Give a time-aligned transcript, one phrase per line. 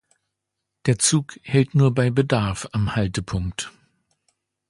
[0.87, 3.71] Der Zug hält nur bei Bedarf am Haltepunkt.